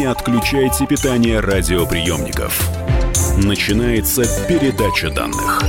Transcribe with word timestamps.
Не 0.00 0.06
отключайте 0.06 0.86
питание 0.86 1.40
радиоприемников. 1.40 2.70
Начинается 3.36 4.22
передача 4.48 5.10
данных. 5.10 5.62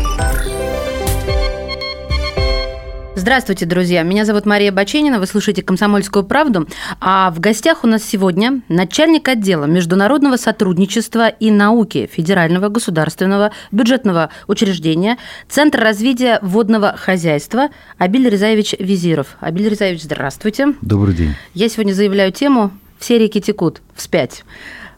Здравствуйте, 3.14 3.66
друзья. 3.66 4.04
Меня 4.04 4.24
зовут 4.24 4.46
Мария 4.46 4.72
Баченина. 4.72 5.20
Вы 5.20 5.28
слушаете 5.28 5.64
«Комсомольскую 5.64 6.24
правду». 6.24 6.66
А 7.02 7.30
в 7.32 7.42
гостях 7.42 7.84
у 7.84 7.88
нас 7.88 8.06
сегодня 8.06 8.62
начальник 8.70 9.28
отдела 9.28 9.66
международного 9.66 10.38
сотрудничества 10.38 11.28
и 11.28 11.52
науки 11.52 12.10
Федерального 12.10 12.70
государственного 12.70 13.52
бюджетного 13.74 14.30
учреждения 14.48 15.18
Центр 15.50 15.82
развития 15.82 16.40
водного 16.42 16.96
хозяйства 16.96 17.68
Абиль 17.98 18.30
Резаевич 18.30 18.76
Визиров. 18.80 19.36
Абиль 19.42 19.68
Резаевич, 19.68 20.04
здравствуйте. 20.04 20.74
Добрый 20.82 21.16
день. 21.16 21.36
Я 21.54 21.68
сегодня 21.68 21.92
заявляю 21.92 22.32
тему 22.32 22.72
«Все 23.02 23.18
реки 23.18 23.42
текут 23.42 23.82
вспять». 23.96 24.44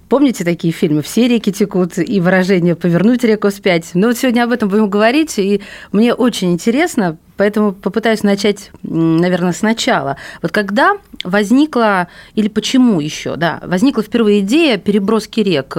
Помните 0.10 0.44
такие 0.44 0.72
фильмы 0.72 1.02
«Все 1.02 1.28
реки 1.28 1.52
текут» 1.52 1.98
и 1.98 2.20
выражение 2.20 2.76
«повернуть 2.76 3.24
реку 3.24 3.50
вспять»? 3.50 3.92
Ну 3.96 4.08
вот 4.08 4.18
сегодня 4.18 4.44
об 4.44 4.52
этом 4.52 4.70
будем 4.70 4.88
говорить, 4.88 5.40
и 5.40 5.62
мне 5.92 6.14
очень 6.14 6.52
интересно, 6.52 7.18
поэтому 7.36 7.72
попытаюсь 7.72 8.22
начать, 8.22 8.70
наверное, 8.84 9.54
сначала. 9.54 10.18
Вот 10.44 10.52
когда 10.52 10.98
возникла, 11.24 12.10
или 12.36 12.48
почему 12.48 13.00
еще, 13.00 13.38
да, 13.38 13.60
возникла 13.64 14.04
впервые 14.04 14.42
идея 14.42 14.78
переброски 14.78 15.40
рек? 15.40 15.76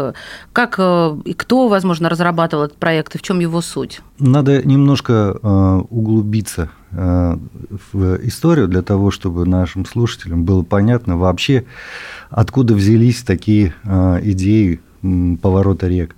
Как 0.52 0.76
э, 0.78 1.16
и 1.26 1.34
кто, 1.34 1.68
возможно, 1.68 2.08
разрабатывал 2.08 2.64
этот 2.64 2.78
проект, 2.78 3.14
и 3.14 3.18
в 3.18 3.22
чем 3.22 3.38
его 3.38 3.60
суть? 3.60 4.00
Надо 4.18 4.66
немножко 4.66 5.38
э, 5.40 5.82
углубиться 5.90 6.70
в 6.94 8.26
историю 8.26 8.68
для 8.68 8.82
того, 8.82 9.10
чтобы 9.10 9.46
нашим 9.46 9.84
слушателям 9.84 10.44
было 10.44 10.62
понятно 10.62 11.16
вообще, 11.16 11.64
откуда 12.30 12.74
взялись 12.74 13.22
такие 13.22 13.74
э, 13.84 14.20
идеи 14.22 14.80
поворота 15.42 15.88
рек. 15.88 16.14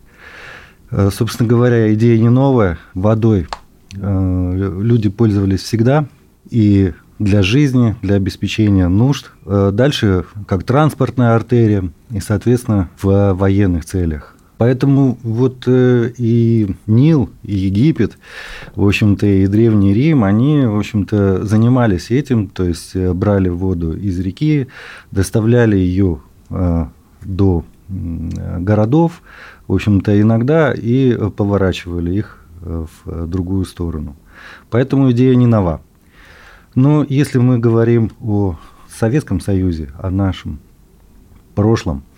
Э, 0.91 1.11
собственно 1.13 1.49
говоря, 1.49 1.93
идея 1.95 2.19
не 2.19 2.29
новая. 2.29 2.79
Водой 2.95 3.49
э, 3.95 4.73
люди 4.83 5.09
пользовались 5.09 5.63
всегда 5.63 6.07
и 6.51 6.93
для 7.19 7.43
жизни, 7.43 7.97
для 8.03 8.17
обеспечения 8.17 8.89
нужд. 8.89 9.31
Дальше 9.47 10.27
как 10.47 10.65
транспортная 10.65 11.35
артерия 11.35 11.91
и, 12.11 12.21
соответственно, 12.21 12.91
в 13.01 13.33
военных 13.33 13.87
целях. 13.87 14.36
Поэтому 14.59 15.19
вот 15.23 15.69
и 15.69 16.75
Нил, 16.87 17.31
и 17.43 17.55
Египет, 17.55 18.17
в 18.75 18.87
общем-то, 18.87 19.27
и 19.27 19.47
Древний 19.47 19.93
Рим, 19.93 20.25
они, 20.25 20.65
в 20.65 20.79
общем-то, 20.79 21.45
занимались 21.45 22.11
этим, 22.11 22.49
то 22.49 22.65
есть 22.65 22.97
брали 22.97 23.51
воду 23.51 23.93
из 23.95 24.19
реки, 24.19 24.69
доставляли 25.11 25.77
ее 25.77 26.21
до 27.23 27.65
городов, 27.89 29.21
в 29.69 29.75
общем-то, 29.75 30.19
иногда 30.19 30.73
и 30.73 31.15
поворачивали 31.31 32.15
их 32.15 32.41
в 32.61 33.27
другую 33.27 33.67
сторону. 33.67 34.17
Поэтому 34.71 35.11
идея 35.13 35.35
не 35.35 35.47
нова. 35.47 35.83
Но 36.75 37.05
если 37.07 37.39
мы 37.39 37.59
говорим 37.59 38.11
о 38.23 38.57
Советском 38.89 39.41
Союзе, 39.41 39.91
о 39.99 40.11
нашем 40.11 40.61
прошлом– 41.55 42.03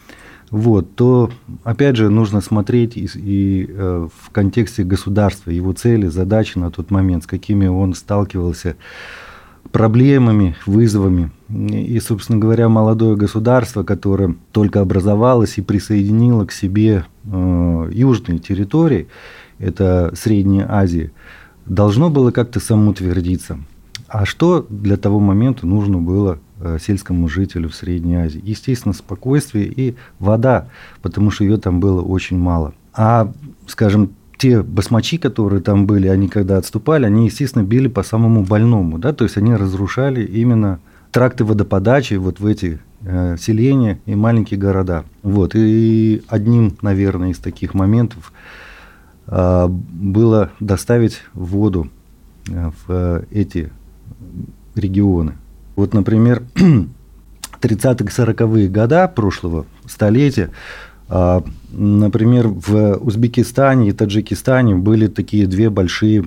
вот, 0.51 0.95
то, 0.95 1.31
опять 1.65 1.97
же, 1.97 2.09
нужно 2.09 2.41
смотреть 2.41 2.97
и, 2.97 3.09
и 3.15 3.67
э, 3.69 4.09
в 4.21 4.31
контексте 4.31 4.83
государства, 4.83 5.51
его 5.51 5.73
цели, 5.73 6.07
задачи 6.07 6.59
на 6.59 6.71
тот 6.71 6.91
момент, 6.91 7.25
с 7.25 7.27
какими 7.27 7.67
он 7.67 7.95
сталкивался, 7.95 8.77
проблемами, 9.73 10.57
вызовами. 10.65 11.31
И, 11.51 12.01
собственно 12.01 12.39
говоря, 12.39 12.69
молодое 12.69 13.17
государство, 13.17 13.83
которое 13.83 14.35
только 14.53 14.81
образовалось 14.81 15.59
и 15.59 15.63
присоединило 15.63 16.47
к 16.47 16.53
себе 16.53 17.05
э, 17.25 17.91
южные 17.93 18.39
территории, 18.39 19.09
это 19.59 20.13
Средняя 20.17 20.67
Азия, 20.71 21.11
должно 21.67 22.09
было 22.09 22.31
как-то 22.31 22.61
самоутвердиться. 22.61 23.59
А 24.09 24.25
что 24.25 24.67
для 24.71 24.97
того 24.97 25.21
момента 25.21 25.67
нужно 25.67 25.99
было 25.99 26.39
сельскому 26.81 27.29
жителю 27.29 27.69
в 27.69 27.75
Средней 27.75 28.17
Азии. 28.17 28.41
Естественно, 28.45 28.95
спокойствие 28.95 29.67
и 29.67 29.95
вода, 30.19 30.69
потому 31.03 31.31
что 31.31 31.45
ее 31.45 31.57
там 31.57 31.81
было 31.81 32.03
очень 32.03 32.39
мало. 32.39 32.75
А, 32.95 33.33
скажем, 33.67 34.11
те 34.39 34.63
басмачи, 34.63 35.19
которые 35.19 35.61
там 35.61 35.87
были, 35.87 36.09
они 36.09 36.29
когда 36.29 36.57
отступали, 36.57 37.05
они, 37.05 37.27
естественно, 37.27 37.65
били 37.65 37.89
по 37.89 38.03
самому 38.03 38.45
больному, 38.45 38.99
да, 38.99 39.13
то 39.13 39.25
есть 39.25 39.37
они 39.37 39.55
разрушали 39.55 40.25
именно 40.25 40.81
тракты 41.11 41.45
водоподачи 41.45 42.15
вот 42.15 42.41
в 42.41 42.47
эти 42.47 42.79
э, 43.03 43.37
селения 43.39 43.99
и 44.07 44.15
маленькие 44.15 44.59
города. 44.59 45.05
Вот, 45.23 45.53
и 45.55 46.23
одним, 46.29 46.77
наверное, 46.83 47.31
из 47.31 47.39
таких 47.39 47.75
моментов 47.75 48.33
э, 49.27 49.67
было 49.69 50.51
доставить 50.61 51.23
воду 51.35 51.89
э, 52.49 52.71
в 52.87 53.25
эти 53.31 53.71
регионы. 54.75 55.35
Вот, 55.79 55.95
например, 55.95 56.43
30-40-е 57.61 58.69
года 58.69 59.07
прошлого 59.07 59.65
столетия, 59.87 60.51
а, 61.09 61.45
например, 61.71 62.49
в 62.49 62.97
Узбекистане 62.97 63.91
и 63.91 63.93
Таджикистане 63.93 64.75
были 64.75 65.07
такие 65.07 65.47
две 65.47 65.71
большие 65.71 66.25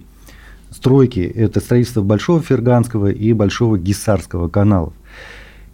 стройки. 0.69 1.19
Это 1.19 1.59
строительство 1.59 2.01
Большого 2.01 2.41
Ферганского 2.41 3.11
и 3.11 3.33
Большого 3.33 3.77
Гиссарского 3.77 4.47
каналов. 4.47 4.93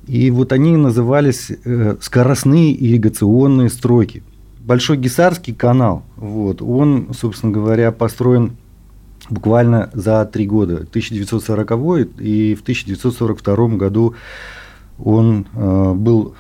И 0.08 0.32
вот 0.32 0.54
они 0.54 0.76
назывались 0.76 1.52
э, 1.64 1.98
скоростные 2.02 2.74
ирригационные 2.84 3.70
стройки. 3.70 4.24
Большой 4.60 4.98
Гисарский 4.98 5.54
канал, 5.54 6.02
вот, 6.16 6.64
он, 6.64 7.10
собственно 7.14 7.52
говоря, 7.52 7.92
построен 7.92 8.58
буквально 9.30 9.90
за 9.94 10.26
три 10.26 10.46
года, 10.46 10.76
1940 10.76 11.72
и 12.20 12.56
в 12.56 12.62
1942 12.62 13.68
году 13.70 14.16
он 15.00 15.46
э, 15.54 15.94
был 15.94 16.36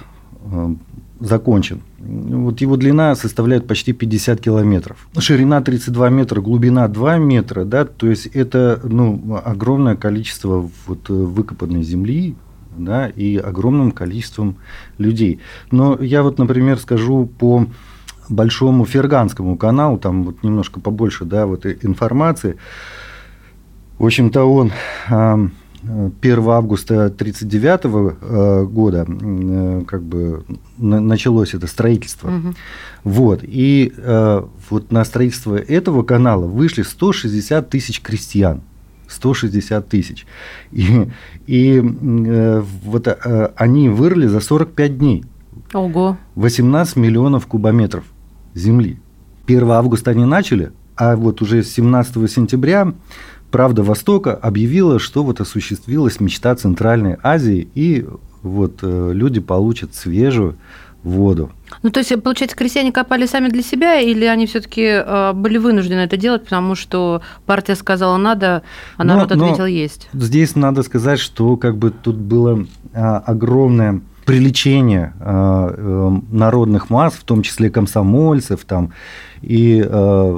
э, 0.51 0.75
закончен. 1.19 1.81
Вот 1.99 2.61
его 2.61 2.77
длина 2.77 3.15
составляет 3.15 3.67
почти 3.67 3.93
50 3.93 4.39
километров. 4.39 5.07
Ширина 5.17 5.61
32 5.61 6.09
метра, 6.09 6.41
глубина 6.41 6.87
2 6.87 7.17
метра, 7.17 7.65
да, 7.65 7.85
то 7.85 8.07
есть 8.07 8.27
это 8.27 8.79
ну, 8.83 9.41
огромное 9.43 9.95
количество 9.95 10.69
вот, 10.85 11.09
выкопанной 11.09 11.83
земли, 11.83 12.35
да, 12.77 13.07
и 13.07 13.37
огромным 13.37 13.91
количеством 13.91 14.57
людей. 14.97 15.39
Но 15.71 15.97
я 15.99 16.23
вот, 16.23 16.37
например, 16.37 16.77
скажу 16.79 17.29
по 17.39 17.67
большому 18.29 18.85
Ферганскому 18.85 19.57
каналу, 19.57 19.97
там 19.97 20.23
вот 20.23 20.43
немножко 20.43 20.79
побольше, 20.79 21.25
да, 21.25 21.45
вот 21.45 21.65
информации. 21.65 22.57
В 23.97 24.05
общем-то, 24.05 24.43
он 24.43 24.71
1 26.21 26.49
августа 26.49 27.05
1939 27.05 28.15
э, 28.21 28.65
года 28.65 29.05
э, 29.07 29.83
как 29.87 30.03
бы 30.03 30.43
началось 30.77 31.53
это 31.53 31.67
строительство. 31.67 32.29
Угу. 32.29 32.53
Вот. 33.03 33.39
И 33.43 33.93
э, 33.95 34.43
вот 34.69 34.91
на 34.91 35.05
строительство 35.05 35.55
этого 35.55 36.03
канала 36.03 36.45
вышли 36.45 36.81
160 36.81 37.69
тысяч 37.69 38.01
крестьян. 38.01 38.61
160 39.07 39.87
тысяч. 39.87 40.25
И, 40.73 41.07
и 41.45 41.79
вот 41.79 43.07
они 43.55 43.87
вырыли 43.87 44.27
за 44.27 44.41
45 44.41 44.97
дней. 44.97 45.23
Ого. 45.73 46.17
18 46.35 46.97
миллионов 46.97 47.47
кубометров 47.47 48.03
земли. 48.57 48.99
1 49.47 49.71
августа 49.71 50.11
они 50.11 50.25
начали, 50.25 50.71
а 50.95 51.15
вот 51.15 51.41
уже 51.41 51.63
17 51.63 52.29
сентября 52.29 52.93
«Правда 53.51 53.83
Востока» 53.83 54.33
объявила, 54.33 54.99
что 54.99 55.23
вот 55.23 55.39
осуществилась 55.39 56.19
мечта 56.19 56.53
Центральной 56.55 57.17
Азии, 57.23 57.67
и 57.75 58.05
вот 58.41 58.79
э, 58.81 59.11
люди 59.13 59.39
получат 59.39 59.95
свежую 59.95 60.57
воду. 61.03 61.51
Ну, 61.83 61.89
то 61.89 61.99
есть, 61.99 62.21
получается, 62.21 62.57
крестьяне 62.57 62.91
копали 62.91 63.25
сами 63.25 63.49
для 63.49 63.61
себя, 63.61 63.99
или 63.99 64.25
они 64.25 64.47
все-таки 64.47 64.83
э, 64.83 65.33
были 65.33 65.57
вынуждены 65.57 65.99
это 65.99 66.17
делать, 66.17 66.43
потому 66.43 66.75
что 66.75 67.21
партия 67.45 67.75
сказала 67.75 68.17
надо, 68.17 68.63
а 68.97 69.03
народ 69.03 69.29
но, 69.29 69.45
ответил 69.45 69.65
есть? 69.65 70.09
Здесь 70.13 70.55
надо 70.55 70.83
сказать, 70.83 71.19
что 71.19 71.55
как 71.55 71.77
бы 71.77 71.91
тут 71.91 72.15
было 72.15 72.65
а, 72.93 73.19
огромное 73.19 74.01
привлечение 74.27 75.13
э, 75.21 75.73
э, 75.77 76.11
народных 76.31 76.89
масс, 76.89 77.13
в 77.13 77.23
том 77.23 77.43
числе 77.43 77.69
комсомольцев 77.69 78.65
там, 78.65 78.91
и 79.41 79.81
э, 79.87 80.37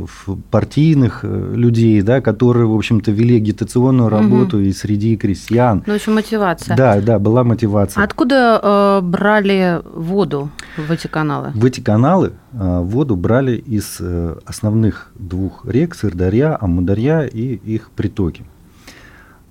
партийных 0.51 1.23
людей, 1.23 1.99
да, 2.03 2.21
которые, 2.21 2.67
в 2.67 2.75
общем-то, 2.75 3.09
вели 3.09 3.37
агитационную 3.37 4.09
работу 4.09 4.57
угу. 4.57 4.65
и 4.65 4.73
среди 4.73 5.17
крестьян. 5.17 5.81
Ну, 5.87 5.95
общем, 5.95 6.13
мотивация. 6.13 6.77
Да, 6.77 7.01
да, 7.01 7.17
была 7.17 7.43
мотивация. 7.43 8.03
Откуда 8.03 8.59
э, 8.61 9.01
брали 9.01 9.81
воду 9.91 10.51
в 10.77 10.91
эти 10.91 11.07
каналы? 11.07 11.51
В 11.55 11.65
эти 11.65 11.79
каналы 11.81 12.33
э, 12.53 12.79
воду 12.81 13.15
брали 13.15 13.55
из 13.55 13.97
э, 13.99 14.35
основных 14.45 15.11
двух 15.15 15.65
рек, 15.65 15.95
Сырдарья, 15.95 16.55
Амударья 16.61 17.21
и 17.21 17.55
их 17.55 17.89
притоки. 17.89 18.45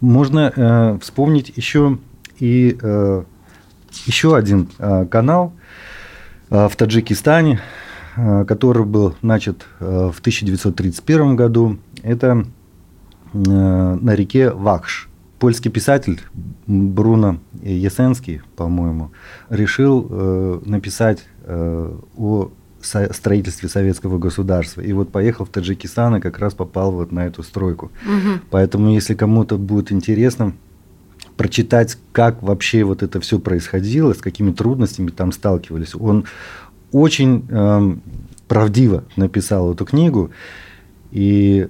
Можно 0.00 0.52
э, 0.55 0.99
вспомнить 1.02 1.52
еще 1.56 1.99
и 2.38 2.79
э, 2.81 3.25
еще 4.06 4.37
один 4.37 4.69
э, 4.79 5.06
канал, 5.06 5.52
в 6.50 6.70
Таджикистане, 6.76 7.61
который 8.17 8.87
был 8.87 9.14
начат 9.20 9.67
в 9.81 10.19
1931 10.20 11.37
году. 11.37 11.76
Это 12.02 12.46
на 13.35 14.14
реке 14.14 14.50
Вахш. 14.50 15.11
Польский 15.38 15.70
писатель 15.70 16.23
Бруно 16.67 17.38
Ясенский, 17.62 18.40
по-моему, 18.56 19.12
решил 19.50 20.61
написать 20.64 21.26
о 21.46 22.49
строительстве 22.81 23.69
советского 23.69 24.19
государства. 24.19 24.81
И 24.81 24.93
вот 24.93 25.11
поехал 25.12 25.44
в 25.44 25.50
Таджикистан 25.50 26.17
и 26.17 26.20
как 26.20 26.38
раз 26.38 26.55
попал 26.55 26.93
вот 26.93 27.12
на 27.12 27.26
эту 27.26 27.43
стройку. 27.43 27.90
Угу. 28.06 28.40
Поэтому, 28.50 28.90
если 28.90 29.14
кому-то 29.14 29.58
будет 29.58 29.93
интересно 29.93 30.55
прочитать, 31.38 31.96
как 32.12 32.43
вообще 32.43 32.85
вот 32.85 33.02
это 33.02 33.20
все 33.20 33.38
происходило, 33.38 34.12
с 34.12 34.19
какими 34.19 34.52
трудностями 34.52 35.08
там 35.08 35.32
сталкивались, 35.32 35.94
он 35.94 36.25
очень 36.93 37.46
э, 37.49 37.96
правдиво 38.49 39.05
написал 39.17 39.73
эту 39.73 39.87
книгу. 39.87 40.31
И 41.12 41.69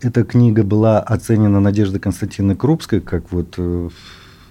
эта 0.00 0.24
книга 0.24 0.62
была 0.62 1.00
оценена 1.00 1.60
Надеждой 1.60 1.98
Константиновной 1.98 2.56
Крупской, 2.56 3.00
как 3.00 3.32
вот 3.32 3.54
э, 3.58 3.90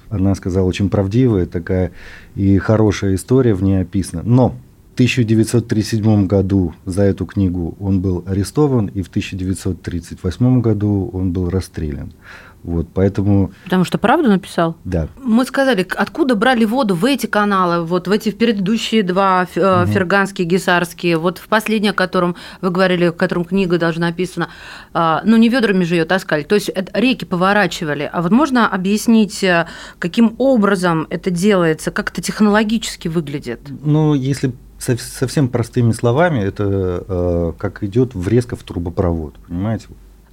она 0.10 0.36
сказала, 0.36 0.68
очень 0.68 0.90
правдивая 0.90 1.46
такая 1.46 1.94
и 2.36 2.58
хорошая 2.58 3.16
история 3.16 3.54
в 3.54 3.64
ней 3.64 3.82
описана. 3.82 4.22
Но 4.24 4.56
1937 4.98 6.26
году 6.26 6.74
за 6.86 7.04
эту 7.04 7.28
книгу 7.28 7.78
он 7.80 8.02
был 8.02 8.24
арестован, 8.26 8.88
и 8.88 9.04
в 9.04 9.10
1938 9.10 10.62
году 10.62 11.12
он 11.14 11.34
был 11.34 11.52
расстрелян. 11.52 12.14
Вот, 12.64 12.88
поэтому... 12.94 13.52
Потому 13.64 13.84
что 13.86 13.98
правду 13.98 14.30
написал? 14.30 14.76
Да. 14.84 15.08
Мы 15.24 15.46
сказали, 15.46 15.88
откуда 15.96 16.36
брали 16.36 16.66
воду 16.66 16.96
в 16.96 17.06
эти 17.06 17.26
каналы, 17.26 17.86
вот 17.86 18.08
в 18.08 18.12
эти 18.12 18.30
в 18.30 18.38
предыдущие 18.38 19.04
два, 19.04 19.44
угу. 19.44 19.86
ферганские, 19.92 20.48
гисарские, 20.48 21.18
вот 21.18 21.38
в 21.38 21.48
последний, 21.48 21.90
о 21.90 21.94
котором 21.94 22.36
вы 22.62 22.70
говорили, 22.70 23.10
в 23.10 23.14
котором 23.14 23.46
книга 23.46 23.78
должна 23.78 24.08
написана, 24.08 24.50
а, 24.94 25.22
ну, 25.24 25.38
не 25.38 25.50
ведрами 25.50 25.84
же 25.84 25.96
ее 25.96 26.06
таскали, 26.06 26.44
то 26.44 26.56
есть 26.56 26.70
реки 26.94 27.26
поворачивали. 27.26 28.10
А 28.12 28.22
вот 28.22 28.32
можно 28.32 28.68
объяснить, 28.68 29.44
э, 29.44 29.68
каким 30.00 30.36
образом 30.38 31.08
это 31.10 31.32
делается, 31.32 31.92
как 31.92 32.12
это 32.12 32.22
технологически 32.22 33.08
выглядит? 33.08 33.60
Ну, 33.84 34.14
если 34.14 34.54
совсем 34.80 35.50
простыми 35.50 35.92
словами, 35.92 36.40
это 36.40 37.04
э, 37.08 37.54
как 37.58 37.84
идет 37.84 38.14
врезка 38.14 38.56
в 38.56 38.64
трубопровод, 38.64 39.36
понимаете? 39.48 39.88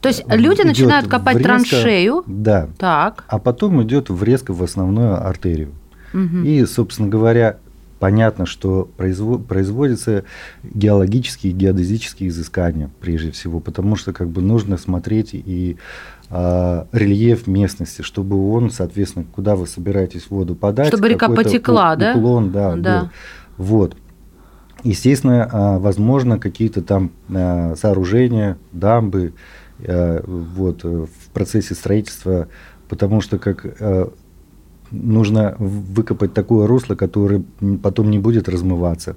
То 0.05 0.09
есть 0.09 0.23
люди 0.29 0.57
идет 0.57 0.67
начинают 0.67 1.09
копать 1.09 1.37
врезка, 1.37 1.49
траншею, 1.49 2.25
да, 2.27 2.69
так. 2.77 3.25
а 3.27 3.39
потом 3.39 3.83
идет 3.83 4.11
врезка 4.11 4.53
в 4.53 4.63
основную 4.63 5.27
артерию. 5.27 5.71
Угу. 6.13 6.45
И, 6.45 6.67
собственно 6.67 7.09
говоря, 7.09 7.57
понятно, 8.01 8.45
что 8.45 8.87
производятся 8.99 10.25
геологические 10.63 11.55
и 11.55 11.57
геодезические 11.57 12.29
изыскания 12.29 12.91
прежде 13.01 13.31
всего, 13.31 13.61
потому 13.61 13.97
что 13.97 14.13
как 14.13 14.29
бы 14.29 14.43
нужно 14.43 14.77
смотреть 14.77 15.31
и 15.33 15.79
э, 16.29 16.85
рельеф 16.93 17.47
местности, 17.47 18.03
чтобы 18.03 18.53
он, 18.53 18.69
соответственно, 18.71 19.25
куда 19.33 19.57
вы 19.57 19.67
собираетесь 19.67 20.27
воду 20.29 20.55
подать, 20.55 20.89
чтобы 20.89 21.09
река 21.09 21.31
потекла, 21.31 21.97
да? 21.97 22.13
Уклон, 22.15 22.53
да, 22.53 22.77
да. 22.77 23.01
Был. 23.01 23.09
Вот. 23.57 23.97
Естественно, 24.83 25.49
а, 25.51 25.79
возможно, 25.79 26.39
какие-то 26.39 26.83
там 26.83 27.11
а, 27.31 27.75
сооружения, 27.75 28.59
дамбы 28.71 29.33
а, 29.33 29.64
вот, 30.27 30.85
э, 30.85 31.07
в 31.07 31.31
процессе 31.33 31.75
строительства, 31.75 32.49
потому 32.89 33.21
что 33.21 33.39
как 33.39 33.67
нужно 34.91 35.57
выкопать 35.59 36.35
такое 36.35 36.67
русло, 36.67 36.95
которое 36.95 37.43
потом 37.83 38.11
не 38.11 38.19
будет 38.19 38.49
размываться 38.49 39.17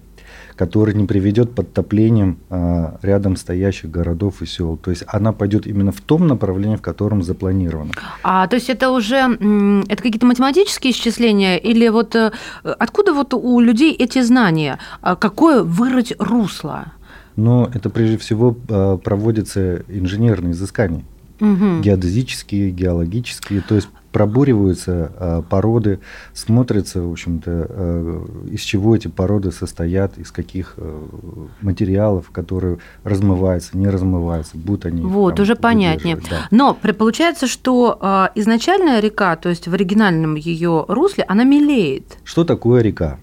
который 0.57 0.95
не 0.95 1.05
приведет 1.05 1.51
а, 2.49 2.97
рядом 3.01 3.35
стоящих 3.35 3.91
городов 3.91 4.41
и 4.41 4.45
сел. 4.45 4.77
То 4.77 4.91
есть 4.91 5.03
она 5.07 5.31
пойдет 5.31 5.67
именно 5.67 5.91
в 5.91 6.01
том 6.01 6.27
направлении, 6.27 6.75
в 6.75 6.81
котором 6.81 7.23
запланировано. 7.23 7.91
А, 8.23 8.47
то 8.47 8.55
есть 8.55 8.69
это 8.69 8.89
уже 8.89 9.17
это 9.87 10.03
какие-то 10.03 10.25
математические 10.25 10.91
исчисления 10.91 11.57
или 11.57 11.87
вот 11.89 12.15
э, 12.15 12.31
откуда 12.63 13.13
вот 13.13 13.33
у 13.33 13.59
людей 13.59 13.93
эти 13.93 14.21
знания? 14.21 14.79
А 15.01 15.15
какое 15.15 15.63
вырыть 15.63 16.13
русло? 16.19 16.85
Ну, 17.37 17.69
это 17.71 17.89
прежде 17.89 18.17
всего 18.17 18.57
а, 18.67 18.97
проводятся 18.97 19.83
инженерные 19.87 20.51
изыскания. 20.51 21.05
Угу. 21.39 21.81
Геодезические, 21.81 22.71
геологические, 22.71 23.61
то 23.61 23.75
есть 23.75 23.87
пробуриваются 24.11 25.11
э, 25.15 25.43
породы, 25.47 25.99
смотрится, 26.33 27.03
в 27.03 27.11
общем-то, 27.11 27.67
э, 27.69 28.25
из 28.49 28.61
чего 28.61 28.95
эти 28.95 29.07
породы 29.07 29.51
состоят, 29.51 30.17
из 30.17 30.31
каких 30.31 30.73
э, 30.77 31.05
материалов, 31.61 32.31
которые 32.31 32.79
размываются, 33.03 33.77
не 33.77 33.87
размываются, 33.87 34.57
будут 34.57 34.87
они. 34.87 35.03
Вот, 35.03 35.35
там, 35.35 35.43
уже 35.43 35.55
понятнее. 35.55 36.15
Да. 36.15 36.47
Но 36.49 36.73
получается, 36.73 37.45
что 37.45 37.99
э, 38.01 38.29
изначальная 38.33 38.99
река, 38.99 39.35
то 39.35 39.49
есть 39.49 39.67
в 39.67 39.73
оригинальном 39.75 40.33
ее 40.33 40.85
русле, 40.87 41.23
она 41.27 41.43
мелеет. 41.43 42.17
Что 42.23 42.43
такое 42.43 42.81
река? 42.81 43.19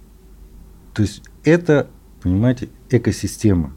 То 0.92 1.02
есть 1.02 1.24
это, 1.42 1.88
понимаете, 2.22 2.68
экосистема 2.90 3.72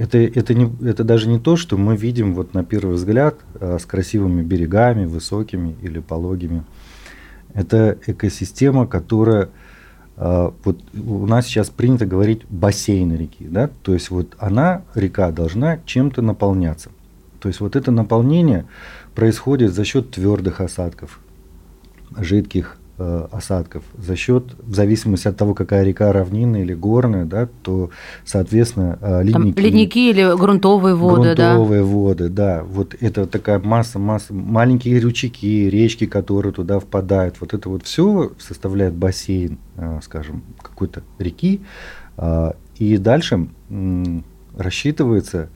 это, 0.00 0.16
это, 0.16 0.54
не, 0.54 0.72
это 0.88 1.04
даже 1.04 1.28
не 1.28 1.38
то, 1.38 1.56
что 1.56 1.76
мы 1.76 1.94
видим 1.94 2.34
вот 2.34 2.54
на 2.54 2.64
первый 2.64 2.94
взгляд 2.94 3.36
а, 3.60 3.76
с 3.78 3.84
красивыми 3.84 4.40
берегами, 4.40 5.04
высокими 5.04 5.76
или 5.82 6.00
пологими. 6.00 6.64
Это 7.52 7.98
экосистема, 8.06 8.86
которая 8.86 9.50
а, 10.16 10.54
вот 10.64 10.80
у 10.94 11.26
нас 11.26 11.44
сейчас 11.44 11.68
принято 11.68 12.06
говорить 12.06 12.46
бассейн 12.48 13.14
реки, 13.14 13.46
да, 13.46 13.68
то 13.82 13.92
есть 13.92 14.08
вот 14.08 14.36
она, 14.38 14.84
река, 14.94 15.32
должна 15.32 15.78
чем-то 15.84 16.22
наполняться. 16.22 16.88
То 17.38 17.48
есть 17.48 17.60
вот 17.60 17.76
это 17.76 17.90
наполнение 17.90 18.64
происходит 19.14 19.74
за 19.74 19.84
счет 19.84 20.12
твердых 20.12 20.62
осадков, 20.62 21.20
жидких 22.16 22.78
Э, 23.02 23.28
осадков 23.32 23.82
за 23.96 24.14
счет, 24.14 24.44
в 24.58 24.74
зависимости 24.74 25.26
от 25.26 25.34
того, 25.34 25.54
какая 25.54 25.84
река 25.84 26.12
равнинная 26.12 26.60
или 26.60 26.74
горная, 26.74 27.24
да, 27.24 27.48
то, 27.62 27.88
соответственно, 28.26 28.98
э, 29.00 29.22
ледники. 29.22 29.54
Там 29.54 29.64
ледники 29.64 30.10
или 30.10 30.36
грунтовые 30.36 30.94
воды, 30.94 31.34
грунтовые 31.34 31.80
да? 31.80 31.86
воды, 31.86 32.28
да. 32.28 32.62
Вот 32.62 32.94
это 33.00 33.26
такая 33.26 33.58
масса, 33.58 33.98
масса, 33.98 34.34
маленькие 34.34 35.00
ручейки, 35.00 35.70
речки, 35.70 36.04
которые 36.04 36.52
туда 36.52 36.78
впадают. 36.78 37.36
Вот 37.40 37.54
это 37.54 37.70
вот 37.70 37.84
все 37.84 38.32
составляет 38.38 38.92
бассейн, 38.92 39.58
э, 39.78 40.00
скажем, 40.02 40.42
какой-то 40.60 41.02
реки. 41.18 41.62
И 42.76 42.98
дальше 42.98 43.48
рассчитывается, 44.58 45.48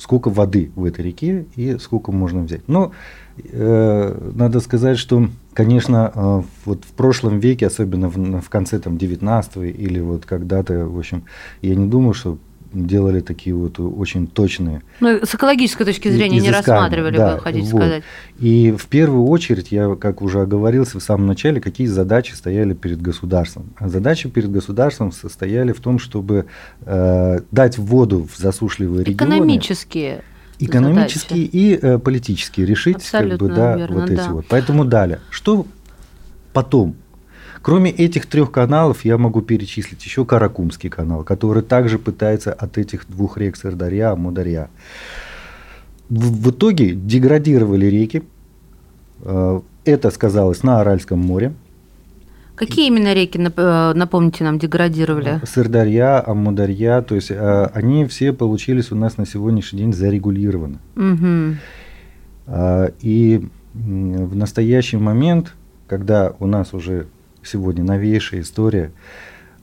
сколько 0.00 0.30
воды 0.30 0.72
в 0.74 0.84
этой 0.84 1.04
реке 1.04 1.44
и 1.56 1.76
сколько 1.78 2.10
можно 2.10 2.42
взять. 2.42 2.66
Но 2.68 2.92
э, 3.36 4.30
надо 4.34 4.60
сказать, 4.60 4.98
что, 4.98 5.28
конечно, 5.52 6.10
э, 6.14 6.42
вот 6.64 6.84
в 6.84 6.92
прошлом 6.92 7.38
веке, 7.38 7.66
особенно 7.66 8.08
в, 8.08 8.40
в 8.40 8.48
конце 8.48 8.78
там 8.78 8.96
19 8.96 9.56
или 9.58 10.00
вот 10.00 10.24
когда-то, 10.24 10.86
в 10.86 10.98
общем, 10.98 11.24
я 11.60 11.74
не 11.74 11.86
думаю, 11.86 12.14
что 12.14 12.38
делали 12.72 13.20
такие 13.20 13.54
вот 13.54 13.78
очень 13.80 14.26
точные. 14.26 14.82
Ну, 15.00 15.20
с 15.24 15.34
экологической 15.34 15.84
точки 15.84 16.08
зрения 16.08 16.38
изыскания. 16.38 16.50
не 16.50 16.56
рассматривали, 16.56 17.16
да, 17.16 17.34
вы 17.34 17.40
хотите 17.40 17.70
вот. 17.72 17.80
сказать. 17.80 18.02
И 18.38 18.72
в 18.76 18.86
первую 18.86 19.26
очередь, 19.26 19.72
я, 19.72 19.94
как 19.96 20.22
уже 20.22 20.40
оговорился 20.40 20.98
в 20.98 21.02
самом 21.02 21.26
начале, 21.26 21.60
какие 21.60 21.86
задачи 21.86 22.32
стояли 22.32 22.74
перед 22.74 23.02
государством. 23.02 23.70
Задачи 23.80 24.28
перед 24.28 24.50
государством 24.50 25.12
состояли 25.12 25.72
в 25.72 25.80
том, 25.80 25.98
чтобы 25.98 26.46
э, 26.82 27.38
дать 27.50 27.78
воду 27.78 28.28
в 28.32 28.38
засушливые 28.38 29.04
регионы. 29.04 29.34
Экономические. 29.34 30.22
Экономические 30.58 31.46
задачи. 31.46 31.56
и 31.56 31.78
э, 31.80 31.98
политические 31.98 32.66
решить, 32.66 32.96
Абсолютно 32.96 33.38
как 33.38 33.48
бы, 33.48 33.54
да, 33.54 33.76
верно, 33.76 34.00
вот 34.00 34.10
эти 34.10 34.28
вот. 34.28 34.46
Поэтому 34.48 34.84
далее. 34.84 35.20
Что 35.30 35.66
потом? 36.52 36.94
Кроме 37.62 37.90
этих 37.90 38.26
трех 38.26 38.50
каналов 38.50 39.04
я 39.04 39.18
могу 39.18 39.42
перечислить 39.42 40.02
еще 40.04 40.24
Каракумский 40.24 40.88
канал, 40.88 41.24
который 41.24 41.62
также 41.62 41.98
пытается 41.98 42.52
от 42.52 42.78
этих 42.78 43.06
двух 43.08 43.36
рек 43.36 43.56
Сырдарья, 43.56 44.12
Амударья. 44.12 44.70
В, 46.08 46.48
в 46.48 46.50
итоге 46.50 46.92
деградировали 46.94 47.86
реки. 47.86 48.22
Э, 49.22 49.60
это 49.84 50.10
сказалось 50.10 50.62
на 50.62 50.80
Аральском 50.80 51.18
море. 51.18 51.52
Какие 52.54 52.88
именно 52.88 53.12
реки, 53.12 53.38
э, 53.38 53.92
напомните 53.94 54.42
нам, 54.42 54.58
деградировали? 54.58 55.40
Сырдарья, 55.44 56.26
Амударья, 56.26 57.02
то 57.02 57.14
есть 57.14 57.30
э, 57.30 57.70
они 57.74 58.06
все 58.06 58.32
получились 58.32 58.90
у 58.90 58.96
нас 58.96 59.18
на 59.18 59.26
сегодняшний 59.26 59.80
день 59.80 59.92
зарегулированы. 59.92 60.78
Угу. 60.96 61.56
И 63.00 63.48
в 63.74 64.34
настоящий 64.34 64.96
момент, 64.96 65.54
когда 65.86 66.34
у 66.40 66.46
нас 66.46 66.74
уже 66.74 67.06
сегодня 67.42 67.84
новейшая 67.84 68.40
история 68.40 68.92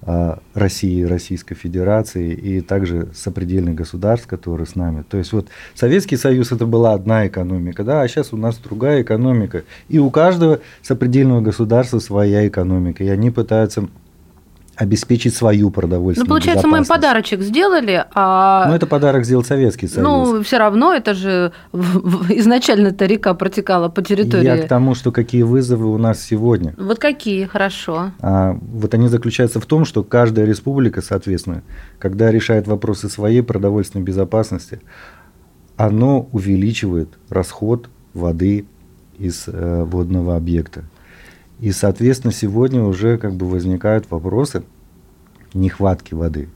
а, 0.03 0.39
России, 0.53 1.03
Российской 1.03 1.55
Федерации 1.55 2.31
и 2.31 2.61
также 2.61 3.09
сопредельных 3.13 3.75
государств, 3.75 4.27
которые 4.27 4.67
с 4.67 4.75
нами. 4.75 5.03
То 5.09 5.17
есть 5.17 5.33
вот 5.33 5.47
Советский 5.73 6.17
Союз 6.17 6.51
это 6.51 6.65
была 6.65 6.93
одна 6.93 7.27
экономика, 7.27 7.83
да, 7.83 8.01
а 8.01 8.07
сейчас 8.07 8.31
у 8.31 8.37
нас 8.37 8.57
другая 8.57 9.01
экономика. 9.01 9.63
И 9.89 9.99
у 9.99 10.09
каждого 10.09 10.59
сопредельного 10.81 11.41
государства 11.41 11.99
своя 11.99 12.47
экономика. 12.47 13.03
И 13.03 13.09
они 13.09 13.31
пытаются 13.31 13.89
обеспечить 14.77 15.35
свою 15.35 15.71
продовольственную 15.71 16.27
Ну, 16.27 16.29
получается, 16.29 16.67
мы 16.67 16.77
им 16.77 16.85
подарочек 16.85 17.41
сделали, 17.41 18.05
а... 18.13 18.67
Ну, 18.69 18.75
это 18.75 18.85
подарок 18.85 19.25
сделал 19.25 19.43
Советский 19.43 19.87
Союз. 19.87 20.07
Ну, 20.07 20.43
все 20.43 20.57
равно 20.59 20.93
это 20.93 21.15
же 21.15 21.51
в- 21.71 22.31
изначально-то 22.31 23.05
река 23.05 23.33
протекала 23.33 23.89
по 23.89 24.03
территории. 24.03 24.45
Я 24.45 24.57
к 24.57 24.67
тому, 24.67 24.93
что 24.93 25.11
какие 25.11 25.41
вызовы 25.41 25.87
у 25.91 25.97
нас 25.97 26.21
сегодня. 26.21 26.75
Вот 26.77 26.99
какие, 26.99 27.45
хорошо. 27.45 28.11
А 28.21 28.57
вот 28.61 28.93
они 28.93 29.07
заключаются 29.07 29.59
в 29.59 29.65
том, 29.65 29.83
что 29.83 30.03
каждая 30.03 30.45
республика, 30.45 31.01
соответственно, 31.01 31.63
когда 31.97 32.31
решает 32.31 32.67
вопросы 32.67 33.09
своей 33.09 33.41
продовольственной 33.41 34.05
безопасности, 34.05 34.79
оно 35.75 36.29
увеличивает 36.31 37.09
расход 37.29 37.89
воды 38.13 38.65
из 39.17 39.45
э, 39.47 39.83
водного 39.83 40.35
объекта. 40.35 40.83
И, 41.59 41.71
соответственно, 41.71 42.33
сегодня 42.33 42.83
уже 42.83 43.17
как 43.17 43.33
бы 43.33 43.47
возникают 43.47 44.09
вопросы 44.11 44.63
нехватки 45.53 46.13
воды. 46.13 46.49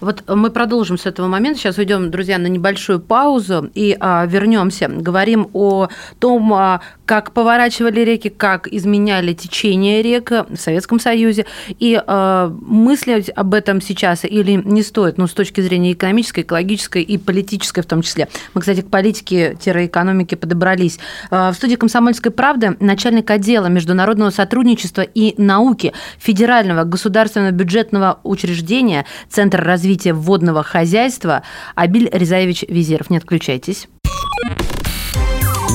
Вот 0.00 0.24
мы 0.28 0.50
продолжим 0.50 0.98
с 0.98 1.06
этого 1.06 1.26
момента. 1.26 1.58
Сейчас 1.58 1.78
уйдем, 1.78 2.10
друзья, 2.10 2.38
на 2.38 2.48
небольшую 2.48 3.00
паузу 3.00 3.70
и 3.74 3.96
а, 3.98 4.26
вернемся. 4.26 4.88
Говорим 4.88 5.48
о 5.52 5.88
том, 6.18 6.52
а, 6.52 6.80
как 7.10 7.32
поворачивали 7.32 8.02
реки, 8.02 8.28
как 8.28 8.68
изменяли 8.68 9.32
течение 9.32 10.00
рек 10.00 10.30
в 10.30 10.56
Советском 10.56 11.00
Союзе. 11.00 11.44
И 11.80 12.00
а, 12.06 12.56
мыслить 12.60 13.30
об 13.34 13.52
этом 13.52 13.80
сейчас 13.80 14.24
или 14.24 14.52
не 14.52 14.84
стоит, 14.84 15.18
ну, 15.18 15.26
с 15.26 15.32
точки 15.32 15.60
зрения 15.60 15.90
экономической, 15.90 16.42
экологической 16.42 17.02
и 17.02 17.18
политической 17.18 17.80
в 17.80 17.86
том 17.86 18.02
числе. 18.02 18.28
Мы, 18.54 18.60
кстати, 18.60 18.82
к 18.82 18.90
политике-экономике 18.90 20.36
подобрались. 20.36 21.00
А, 21.32 21.50
В 21.50 21.56
студии 21.56 21.74
«Комсомольской 21.74 22.30
правды» 22.30 22.76
начальник 22.78 23.28
отдела 23.28 23.66
международного 23.66 24.30
сотрудничества 24.30 25.02
и 25.02 25.34
науки 25.36 25.92
Федерального 26.20 26.84
государственного 26.84 27.50
бюджетного 27.50 28.20
учреждения 28.22 29.04
Центр 29.28 29.60
развития 29.60 30.12
водного 30.12 30.62
хозяйства 30.62 31.42
Абиль 31.74 32.08
Резаевич 32.12 32.64
Визеров. 32.68 33.10
Не 33.10 33.16
отключайтесь. 33.16 33.88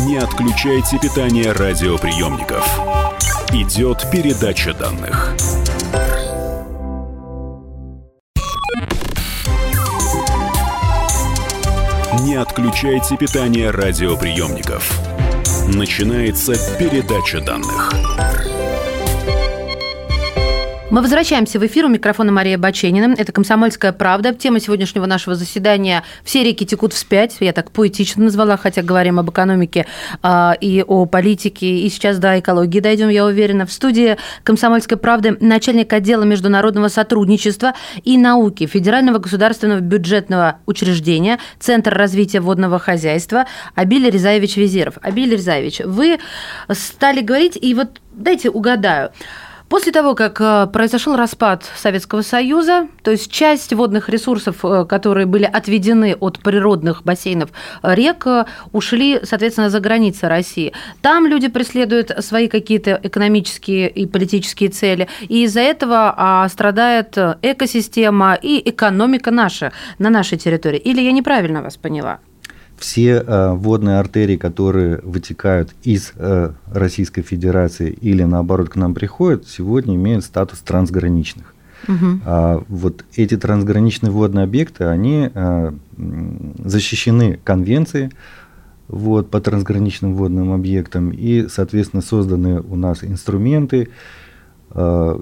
Не 0.05 0.17
отключайте 0.17 1.00
питание 1.00 1.51
радиоприемников. 1.51 2.63
Идет 3.51 4.05
передача 4.12 4.71
данных. 4.75 5.35
Не 12.21 12.35
отключайте 12.35 13.17
питание 13.17 13.71
радиоприемников. 13.71 14.91
Начинается 15.74 16.53
передача 16.77 17.41
данных. 17.41 18.54
Мы 20.92 21.01
возвращаемся 21.01 21.60
в 21.60 21.65
эфир. 21.65 21.86
У 21.86 21.88
микрофона 21.88 22.32
Мария 22.32 22.60
Баченина. 22.60 23.15
Это 23.18 23.32
«Комсомольская 23.32 23.92
правда». 23.92 24.36
Тема 24.36 24.60
сегодняшнего 24.60 25.08
нашего 25.08 25.36
заседания 25.36 26.04
«Все 26.24 26.44
реки 26.44 26.63
текут 26.63 26.94
вспять». 26.94 27.38
Я 27.39 27.54
так 27.54 27.72
поэтично 27.72 28.25
назвала, 28.25 28.56
хотя 28.56 28.84
говорим 28.84 29.18
об 29.18 29.32
экономике 29.32 29.88
а, 30.22 30.56
и 30.62 30.84
о 30.88 31.08
политике. 31.08 31.80
И 31.80 31.89
сейчас 31.89 32.20
до 32.20 32.39
экологии 32.39 32.82
дойдем, 32.82 33.10
я 33.10 33.25
уверена. 33.25 33.65
В 33.65 33.72
студии 33.74 34.18
«Комсомольской 34.44 34.98
правды» 35.00 35.36
начальник 35.39 35.92
отдела 35.92 36.24
международного 36.24 36.88
сотрудничества 36.89 37.74
и 38.04 38.15
науки 38.20 38.68
Федерального 38.68 39.18
государственного 39.18 39.80
бюджетного 39.80 40.60
учреждения 40.68 41.39
Центр 41.60 41.96
развития 41.96 42.42
водного 42.42 42.77
хозяйства 42.77 43.48
Абиль 43.74 44.08
Резаевич 44.08 44.56
Визеров. 44.56 45.00
Абиль 45.01 45.32
Резаевич, 45.32 45.80
вы 45.80 46.20
стали 46.72 47.22
говорить, 47.22 47.58
и 47.60 47.74
вот 47.74 48.00
дайте 48.13 48.51
угадаю. 48.51 49.10
После 49.69 49.91
того, 49.91 50.13
как 50.13 50.39
э, 50.41 50.67
произошел 50.72 51.15
распад 51.15 51.63
Советского 51.75 52.22
Союза, 52.22 52.88
то 53.01 53.10
есть 53.10 53.31
часть 53.31 53.74
водных 53.74 54.10
ресурсов, 54.10 54.63
э, 54.63 54.86
которые 54.86 55.25
были 55.25 55.45
отведены 55.45 56.15
от 56.19 56.39
природных 56.39 57.03
бассейнов 57.03 57.50
э, 57.81 57.95
рек, 57.95 58.27
ушли, 58.74 59.19
соответственно, 59.24 59.72
за 59.72 59.79
границы 59.79 60.27
России. 60.27 60.74
Там 61.01 61.25
люди 61.25 61.48
преследуют 61.48 62.12
свои 62.19 62.48
какие-то 62.48 63.00
экономические 63.01 63.89
и 63.89 64.05
политические 64.05 64.69
цели, 64.69 65.07
и 65.22 65.45
из-за 65.45 65.62
этого 65.62 66.13
а, 66.15 66.48
страдает 66.50 67.17
экосистема 67.41 68.38
и 68.39 68.62
экономика 68.69 69.31
наша 69.31 69.72
на 69.98 70.10
нашей 70.10 70.38
территории. 70.38 70.77
Или 70.77 71.01
я 71.01 71.12
неправильно 71.12 71.63
вас 71.63 71.75
поняла? 71.77 72.19
Все 72.77 73.24
э, 73.25 73.53
водные 73.53 74.00
артерии, 74.00 74.38
которые 74.38 75.00
вытекают 75.03 75.74
из 75.84 76.12
э, 76.15 76.51
Российской 76.72 77.22
Федерации 77.22 77.89
или 77.89 78.24
наоборот 78.24 78.70
к 78.70 78.75
нам 78.75 78.94
приходят, 78.94 79.48
сегодня 79.48 79.96
имеют 79.96 80.25
статус 80.25 80.60
трансграничных. 80.60 81.53
Мгм. 81.88 82.22
А 82.25 82.63
вот 82.67 83.05
эти 83.15 83.38
трансграничные 83.38 84.12
водные 84.12 84.44
объекты, 84.44 84.86
они 84.86 85.29
м, 85.34 85.79
защищены 86.63 87.39
конвенцией 87.44 88.12
вот, 88.88 89.29
по 89.29 89.41
трансграничным 89.41 90.15
водным 90.15 90.51
объектам, 90.51 91.12
и, 91.12 91.48
соответственно, 91.48 92.01
созданы 92.01 92.62
у 92.62 92.75
нас 92.75 93.03
инструменты, 93.03 93.89
э, 94.72 95.20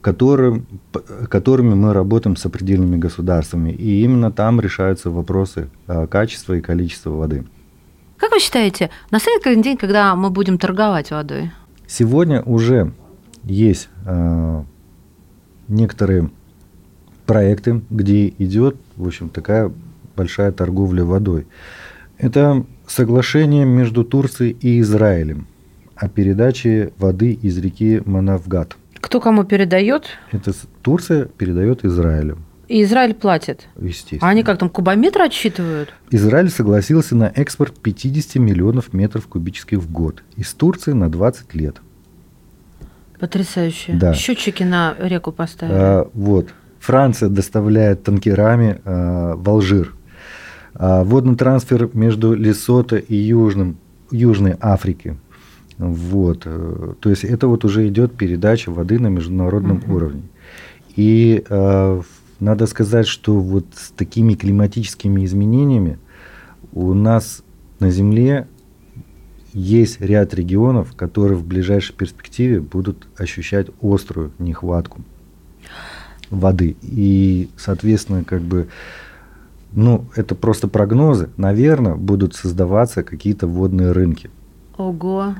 которым, 0.00 0.66
которыми 1.28 1.74
мы 1.74 1.92
работаем 1.92 2.36
с 2.36 2.46
определенными 2.46 2.96
государствами. 2.96 3.70
И 3.70 4.02
именно 4.02 4.30
там 4.30 4.60
решаются 4.60 5.10
вопросы 5.10 5.68
э, 5.86 6.06
качества 6.06 6.54
и 6.54 6.60
количества 6.60 7.10
воды. 7.10 7.44
Как 8.16 8.32
вы 8.32 8.40
считаете, 8.40 8.90
настанет 9.10 9.42
какой 9.42 9.62
день, 9.62 9.76
когда 9.76 10.14
мы 10.14 10.30
будем 10.30 10.58
торговать 10.58 11.10
водой? 11.10 11.52
Сегодня 11.86 12.42
уже 12.42 12.92
есть 13.44 13.88
э, 14.04 14.62
некоторые 15.68 16.30
проекты, 17.26 17.82
где 17.90 18.28
идет, 18.28 18.76
в 18.96 19.06
общем, 19.06 19.28
такая 19.28 19.72
большая 20.16 20.50
торговля 20.52 21.04
водой. 21.04 21.46
Это 22.16 22.64
соглашение 22.86 23.64
между 23.64 24.04
Турцией 24.04 24.56
и 24.60 24.80
Израилем 24.80 25.46
о 25.94 26.08
передаче 26.08 26.92
воды 26.98 27.32
из 27.32 27.58
реки 27.58 28.02
Манавгат. 28.04 28.76
Кто 29.00 29.20
кому 29.20 29.44
передает? 29.44 30.06
Это 30.32 30.52
Турция 30.82 31.26
передает 31.26 31.84
Израилю, 31.84 32.38
И 32.68 32.82
Израиль 32.82 33.14
платит. 33.14 33.68
естественно. 33.80 34.26
А 34.26 34.30
они 34.30 34.42
как 34.42 34.58
там 34.58 34.68
кубометр 34.68 35.22
отсчитывают? 35.22 35.94
Израиль 36.10 36.50
согласился 36.50 37.14
на 37.16 37.32
экспорт 37.34 37.78
50 37.80 38.36
миллионов 38.36 38.92
метров 38.92 39.26
кубических 39.26 39.78
в 39.78 39.90
год 39.90 40.22
из 40.36 40.52
Турции 40.52 40.92
на 40.92 41.10
20 41.10 41.54
лет. 41.54 41.76
Потрясающе. 43.18 43.94
Да. 43.94 44.14
Счетчики 44.14 44.62
на 44.62 44.94
реку 44.98 45.32
поставили. 45.32 45.76
А, 45.76 46.10
вот. 46.14 46.48
Франция 46.78 47.28
доставляет 47.28 48.04
танкерами 48.04 48.80
а, 48.84 49.34
в 49.34 49.48
Алжир. 49.48 49.94
А, 50.74 51.02
водный 51.02 51.36
трансфер 51.36 51.90
между 51.94 52.34
Лесото 52.34 52.96
и 52.96 53.16
Южным, 53.16 53.78
Южной 54.12 54.56
Африки. 54.60 55.16
Вот. 55.78 56.42
э, 56.44 56.94
То 57.00 57.10
есть 57.10 57.24
это 57.24 57.46
вот 57.46 57.64
уже 57.64 57.86
идет 57.88 58.14
передача 58.14 58.70
воды 58.70 58.98
на 58.98 59.06
международном 59.08 59.78
Мгм. 59.78 59.92
уровне. 59.92 60.22
И 60.96 61.44
э, 61.48 62.02
надо 62.40 62.66
сказать, 62.66 63.06
что 63.06 63.38
вот 63.38 63.64
с 63.74 63.90
такими 63.90 64.34
климатическими 64.34 65.24
изменениями 65.24 65.98
у 66.72 66.94
нас 66.94 67.42
на 67.78 67.90
Земле 67.90 68.46
есть 69.52 70.00
ряд 70.00 70.34
регионов, 70.34 70.94
которые 70.94 71.36
в 71.38 71.44
ближайшей 71.46 71.94
перспективе 71.94 72.60
будут 72.60 73.06
ощущать 73.16 73.68
острую 73.80 74.32
нехватку 74.38 75.00
воды. 76.30 76.76
И, 76.82 77.48
соответственно, 77.56 78.24
как 78.24 78.42
бы, 78.42 78.68
ну, 79.72 80.04
это 80.14 80.34
просто 80.34 80.68
прогнозы. 80.68 81.30
Наверное, 81.36 81.94
будут 81.94 82.34
создаваться 82.34 83.02
какие-то 83.02 83.46
водные 83.46 83.92
рынки. 83.92 84.30
Ого. 84.76 85.34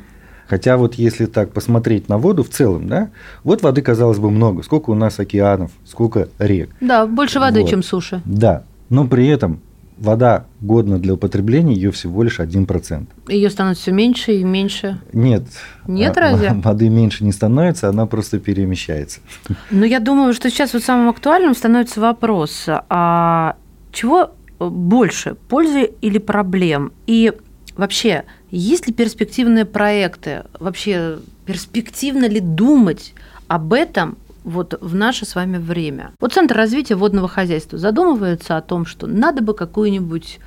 Хотя 0.49 0.76
вот 0.76 0.95
если 0.95 1.26
так 1.26 1.52
посмотреть 1.52 2.09
на 2.09 2.19
воду 2.19 2.43
в 2.43 2.49
целом, 2.49 2.88
да, 2.88 3.11
вот 3.45 3.62
воды, 3.62 3.83
казалось 3.83 4.19
бы, 4.19 4.31
много. 4.31 4.62
Сколько 4.62 4.90
у 4.90 4.95
нас 4.95 5.21
океанов, 5.21 5.71
сколько 5.85 6.28
рек. 6.38 6.71
Да, 6.81 7.07
больше 7.07 7.38
воды, 7.38 7.61
Вот. 7.61 7.71
чем 7.71 7.83
суши. 7.83 8.23
Да, 8.25 8.64
но 8.88 9.07
при 9.07 9.26
этом 9.26 9.61
вода 9.99 10.45
годна 10.61 10.99
для 10.99 11.14
употребления, 11.14 11.75
ее 11.75 11.90
всего 11.90 12.23
лишь 12.23 12.40
1%. 12.40 13.07
Ее 13.28 13.50
становится 13.50 13.83
все 13.83 13.93
меньше 13.93 14.33
и 14.33 14.45
меньше. 14.45 15.00
Нет. 15.12 15.45
Нет, 15.87 16.17
а, 16.17 16.21
разве? 16.21 16.50
Воды 16.64 16.88
меньше 16.88 17.25
не 17.25 17.33
становится, 17.33 17.88
она 17.88 18.07
просто 18.07 18.38
перемещается. 18.38 19.21
Но 19.71 19.85
я 19.85 20.00
думаю, 20.00 20.33
что 20.35 20.50
сейчас 20.50 20.73
вот 20.73 20.83
самым 20.83 21.09
актуальным 21.09 21.55
становится 21.55 22.00
вопрос, 22.00 22.64
а 22.69 23.57
чего 23.93 24.31
больше, 24.59 25.37
пользы 25.49 25.90
или 26.00 26.19
проблем? 26.19 26.93
И 27.07 27.33
вообще, 27.78 28.25
есть 28.50 28.87
ли 28.87 28.92
перспективные 28.92 29.64
проекты? 29.64 30.44
Вообще, 30.61 31.18
перспективно 31.47 32.28
ли 32.28 32.40
думать 32.40 33.14
об 33.47 33.73
этом 33.73 34.18
вот 34.44 34.76
в 34.82 34.94
наше 34.94 35.25
с 35.25 35.35
вами 35.35 35.56
время? 35.56 36.11
Вот 36.20 36.35
Центр 36.35 36.54
развития 36.54 36.97
водного 36.97 37.28
хозяйства 37.28 37.78
задумывается 37.78 38.58
о 38.58 38.61
том, 38.61 38.85
что 38.85 39.06
надо 39.06 39.42
бы 39.42 39.54
какую-нибудь 39.54 40.40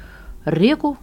реку 0.45 0.97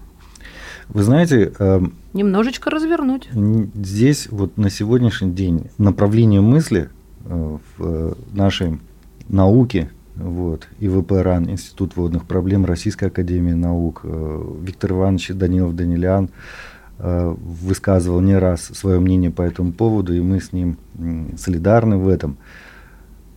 Вы 0.88 1.02
знаете, 1.02 1.52
эм, 1.58 1.94
немножечко 2.12 2.70
развернуть. 2.70 3.28
Здесь 3.74 4.28
вот 4.30 4.56
на 4.56 4.70
сегодняшний 4.70 5.32
день 5.32 5.70
направление 5.78 6.40
мысли 6.40 6.90
э, 7.24 7.58
в 7.76 7.84
э, 7.84 8.14
нашей 8.32 8.78
науки, 9.28 9.90
вот, 10.18 10.68
ИВП 10.80 11.12
РАН, 11.22 11.48
Институт 11.50 11.96
водных 11.96 12.24
проблем 12.24 12.64
Российской 12.64 13.06
Академии 13.06 13.52
Наук, 13.52 14.04
Виктор 14.04 14.92
Иванович 14.92 15.30
Данилов-Данилян 15.30 16.28
высказывал 16.98 18.20
не 18.20 18.36
раз 18.36 18.62
свое 18.62 18.98
мнение 18.98 19.30
по 19.30 19.42
этому 19.42 19.72
поводу, 19.72 20.12
и 20.12 20.20
мы 20.20 20.40
с 20.40 20.52
ним 20.52 20.76
солидарны 21.38 21.96
в 21.96 22.08
этом. 22.08 22.36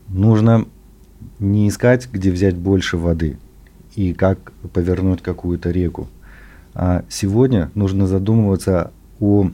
Нужно 0.08 0.66
не 1.38 1.70
искать, 1.70 2.10
где 2.12 2.32
взять 2.32 2.56
больше 2.56 2.98
воды 2.98 3.38
и 3.96 4.14
как 4.14 4.52
повернуть 4.74 5.22
какую-то 5.22 5.70
реку. 5.70 6.08
А 6.74 7.04
сегодня 7.10 7.70
нужно 7.76 8.08
задумываться 8.08 8.92
о 9.20 9.52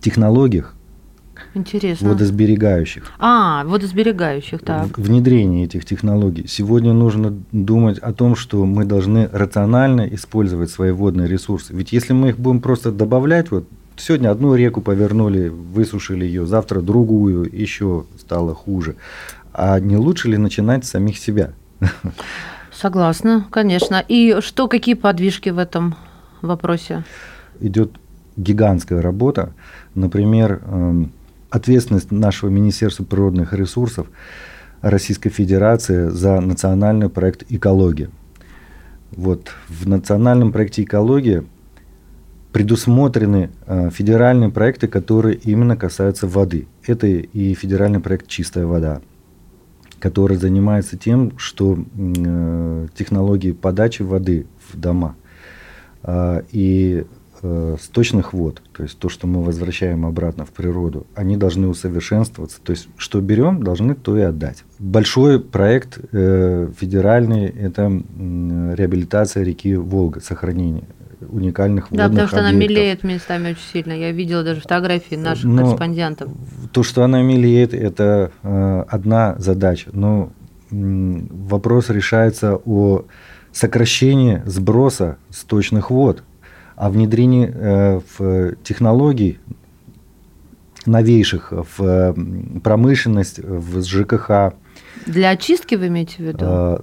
технологиях, 0.00 0.74
Интересно. 1.54 2.10
водосберегающих. 2.10 3.10
А, 3.18 3.64
водосберегающих, 3.64 4.60
так. 4.62 4.98
Внедрение 4.98 5.64
этих 5.64 5.84
технологий. 5.84 6.46
Сегодня 6.46 6.92
нужно 6.92 7.34
думать 7.52 7.98
о 7.98 8.12
том, 8.12 8.36
что 8.36 8.64
мы 8.64 8.84
должны 8.84 9.28
рационально 9.32 10.02
использовать 10.08 10.70
свои 10.70 10.90
водные 10.90 11.28
ресурсы. 11.28 11.74
Ведь 11.74 11.92
если 11.92 12.12
мы 12.12 12.30
их 12.30 12.38
будем 12.38 12.60
просто 12.60 12.92
добавлять, 12.92 13.50
вот 13.50 13.68
сегодня 13.96 14.30
одну 14.30 14.54
реку 14.54 14.80
повернули, 14.80 15.48
высушили 15.48 16.24
ее, 16.24 16.46
завтра 16.46 16.80
другую, 16.80 17.48
еще 17.50 18.04
стало 18.18 18.54
хуже. 18.54 18.96
А 19.52 19.80
не 19.80 19.96
лучше 19.96 20.28
ли 20.28 20.36
начинать 20.36 20.84
с 20.84 20.90
самих 20.90 21.18
себя? 21.18 21.52
Согласна, 22.72 23.46
конечно. 23.50 24.04
И 24.06 24.36
что, 24.40 24.68
какие 24.68 24.94
подвижки 24.94 25.48
в 25.48 25.58
этом 25.58 25.96
вопросе? 26.42 27.04
Идет 27.60 27.92
гигантская 28.36 29.02
работа. 29.02 29.52
Например, 29.94 30.62
эм, 30.64 31.12
ответственность 31.50 32.10
нашего 32.10 32.50
Министерства 32.50 33.04
природных 33.04 33.52
ресурсов 33.52 34.08
Российской 34.80 35.30
Федерации 35.30 36.08
за 36.08 36.40
национальный 36.40 37.08
проект 37.08 37.44
«Экология». 37.48 38.10
Вот 39.12 39.50
в 39.68 39.88
национальном 39.88 40.52
проекте 40.52 40.82
«Экология» 40.82 41.44
предусмотрены 42.52 43.50
э, 43.66 43.90
федеральные 43.90 44.50
проекты, 44.50 44.88
которые 44.88 45.36
именно 45.36 45.76
касаются 45.76 46.26
воды. 46.26 46.66
Это 46.86 47.06
и 47.06 47.54
федеральный 47.54 48.00
проект 48.00 48.26
«Чистая 48.28 48.66
вода», 48.66 49.00
который 49.98 50.36
занимается 50.36 50.96
тем, 50.96 51.36
что 51.38 51.78
э, 51.78 52.86
технологии 52.96 53.52
подачи 53.52 54.02
воды 54.02 54.46
в 54.70 54.78
дома 54.78 55.16
э, 56.02 56.42
и 56.52 57.04
э, 57.42 57.76
сточных 57.80 58.32
вод, 58.32 58.62
то 58.72 58.82
есть 58.82 58.98
то, 58.98 59.08
что 59.08 59.26
мы 59.26 59.42
возвращаем 59.42 60.06
обратно 60.06 60.44
в 60.44 60.50
природу, 60.50 61.06
они 61.14 61.36
должны 61.36 61.68
усовершенствоваться. 61.68 62.58
То 62.62 62.72
есть 62.72 62.88
что 62.96 63.20
берем, 63.20 63.62
должны 63.62 63.94
то 63.94 64.16
и 64.16 64.22
отдать. 64.22 64.64
Большой 64.78 65.40
проект 65.40 65.98
э, 66.12 66.70
федеральный– 66.78 67.46
это 67.46 67.90
э, 67.90 68.74
реабилитация 68.76 69.42
реки 69.42 69.74
Волга, 69.76 70.20
сохранение 70.20 70.84
уникальных 71.28 71.88
да, 71.90 72.04
водных 72.04 72.10
потому 72.10 72.28
что 72.28 72.38
она 72.38 72.48
объектов. 72.50 72.70
мелеет 72.70 73.04
местами 73.04 73.50
очень 73.50 73.72
сильно. 73.72 73.92
Я 73.92 74.12
видела 74.12 74.44
даже 74.44 74.60
фотографии 74.60 75.16
наших 75.16 75.44
Но 75.44 75.64
корреспондентов. 75.64 76.30
То, 76.72 76.82
что 76.82 77.02
она 77.02 77.22
мелеет, 77.22 77.74
это 77.74 78.30
э, 78.42 78.84
одна 78.88 79.34
задача. 79.38 79.90
Но 79.92 80.30
вопрос 80.70 81.90
решается 81.90 82.56
о 82.56 83.04
сокращении 83.52 84.42
сброса 84.46 85.16
сточных 85.30 85.90
вод, 85.90 86.22
о 86.78 86.90
внедрении 86.90 87.50
э, 87.52 88.00
в 88.18 88.54
технологий 88.62 89.38
новейших 90.86 91.52
в 91.52 91.82
э, 91.82 92.14
промышленность, 92.62 93.40
в 93.40 93.82
ЖКХ. 93.82 94.54
Для 95.06 95.30
очистки 95.30 95.74
вы 95.74 95.88
имеете 95.88 96.16
в 96.18 96.20
виду? 96.20 96.38
э, 96.40 96.78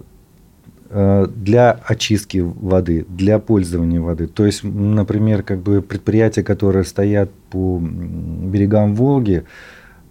э, 0.90 1.28
для 1.34 1.72
очистки 1.72 2.40
воды, 2.40 3.06
для 3.08 3.40
пользования 3.40 4.02
воды. 4.02 4.28
То 4.28 4.46
есть, 4.46 4.64
например, 4.64 5.44
как 5.44 5.60
бы 5.60 5.82
предприятия, 5.82 6.44
которые 6.44 6.84
стоят 6.84 7.32
по 7.50 7.80
берегам 7.80 8.96
Волги, 8.96 9.46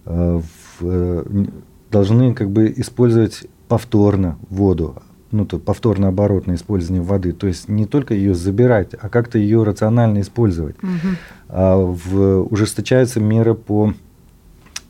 э, 0.05 0.41
э, 0.81 1.45
должны 1.91 2.33
как 2.33 2.49
бы 2.49 2.73
использовать 2.75 3.45
повторно 3.67 4.37
воду, 4.49 4.95
ну 5.35 5.45
то 5.45 5.59
повторно 5.59 6.07
оборотное 6.07 6.55
использование 6.55 7.03
воды. 7.03 7.33
То 7.33 7.47
есть 7.47 7.69
не 7.69 7.85
только 7.85 8.13
ее 8.13 8.33
забирать, 8.33 8.95
а 8.99 9.09
как-то 9.09 9.37
ее 9.37 9.63
рационально 9.63 10.21
использовать. 10.21 10.81
Мгм. 10.81 11.17
А 11.49 11.77
в, 11.77 12.43
ужесточаются 12.49 13.19
меры 13.19 13.53
по 13.53 13.93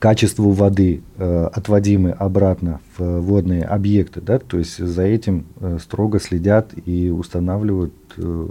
качеству 0.06 0.52
воды, 0.52 1.02
э, 1.18 1.50
отводимой 1.52 2.12
обратно 2.12 2.80
в 2.96 3.22
водные 3.22 3.64
объекты, 3.64 4.22
да, 4.22 4.38
то 4.38 4.60
есть 4.60 4.78
за 4.78 5.02
этим 5.02 5.48
э, 5.60 5.80
строго 5.82 6.20
следят 6.20 6.74
и 6.86 7.10
устанавливают 7.10 7.92
э, 8.18 8.48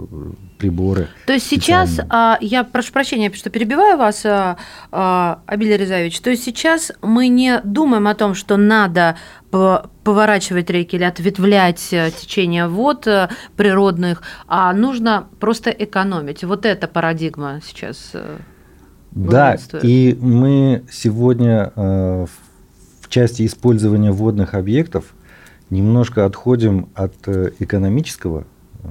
приборы. 0.57 1.07
То 1.25 1.31
есть 1.31 1.47
сейчас, 1.47 2.01
а, 2.09 2.37
я 2.41 2.65
прошу 2.65 2.91
прощения, 2.91 3.31
что 3.31 3.49
перебиваю 3.49 3.97
вас, 3.97 4.25
а, 4.25 4.57
а, 4.91 5.39
Абиль 5.45 5.77
то 5.77 6.29
есть 6.29 6.43
сейчас 6.43 6.91
мы 7.01 7.29
не 7.29 7.61
думаем 7.63 8.09
о 8.09 8.15
том, 8.15 8.35
что 8.35 8.57
надо 8.57 9.15
по- 9.49 9.89
поворачивать 10.03 10.69
реки 10.69 10.97
или 10.97 11.05
ответвлять 11.05 11.79
течение 12.19 12.67
вод 12.67 13.07
природных, 13.55 14.23
а 14.47 14.73
нужно 14.73 15.29
просто 15.39 15.69
экономить. 15.69 16.43
Вот 16.43 16.65
эта 16.65 16.89
парадигма 16.89 17.61
сейчас. 17.65 18.11
Э, 19.15 19.19
Да, 19.29 19.57
и 19.81 20.17
мы 20.19 20.83
сегодня 20.91 21.71
э, 21.75 22.25
в- 23.01 23.09
части 23.09 23.45
использования 23.45 24.11
водных 24.11 24.53
объектов 24.53 25.13
немножко 25.69 26.25
отходим 26.25 26.89
от 26.95 27.13
э, 27.27 27.51
экономического 27.59 28.45
э, 28.83 28.87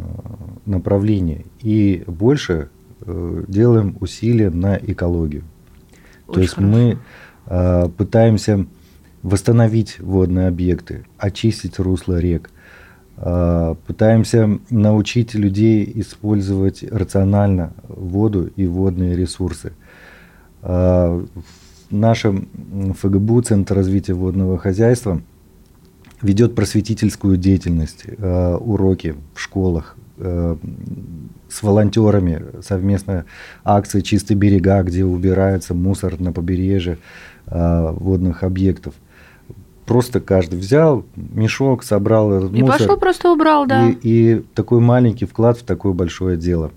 направления 0.66 1.44
и 1.60 2.04
больше 2.06 2.68
э, 3.02 3.44
делаем 3.48 3.96
усилия 4.00 4.50
на 4.50 4.76
экологию. 4.76 5.42
То 6.26 6.32
Очень 6.32 6.42
есть 6.42 6.54
хорошо. 6.54 6.72
мы 6.72 6.98
э, 7.46 7.88
пытаемся 7.96 8.66
восстановить 9.22 10.00
водные 10.00 10.48
объекты, 10.48 11.04
очистить 11.18 11.78
русло 11.78 12.18
рек, 12.18 12.50
э, 13.18 13.74
пытаемся 13.86 14.58
научить 14.70 15.34
людей 15.34 15.90
использовать 15.96 16.82
рационально 16.82 17.72
воду 17.88 18.50
и 18.56 18.66
водные 18.66 19.16
ресурсы. 19.16 19.72
Э, 20.66 21.22
в 21.90 21.94
нашем 21.94 22.48
м, 22.72 22.94
ФГБУ, 22.94 23.42
Центр 23.42 23.74
развития 23.74 24.14
водного 24.14 24.56
хозяйства, 24.58 25.20
ведет 26.22 26.54
просветительскую 26.54 27.36
деятельность, 27.36 28.04
э, 28.06 28.54
уроки 28.56 29.14
в 29.34 29.40
школах 29.40 29.96
э, 30.16 30.56
с 31.50 31.62
волонтерами, 31.62 32.42
совместно 32.62 33.26
акции 33.62 34.00
«Чистые 34.00 34.38
берега», 34.38 34.82
где 34.82 35.04
убирается 35.04 35.74
мусор 35.74 36.18
на 36.18 36.32
побережье 36.32 36.96
э, 37.46 37.90
водных 37.92 38.42
объектов. 38.42 38.94
Просто 39.84 40.20
каждый 40.20 40.58
взял 40.58 41.04
мешок, 41.14 41.84
собрал 41.84 42.32
этот 42.32 42.54
И 42.54 42.62
мусор. 42.62 42.78
пошел 42.78 42.96
просто 42.96 43.30
убрал, 43.30 43.66
да. 43.66 43.90
И, 43.90 43.98
и 44.02 44.44
такой 44.54 44.80
маленький 44.80 45.26
вклад 45.26 45.58
в 45.58 45.62
такое 45.64 45.92
большое 45.92 46.38
дело. 46.38 46.70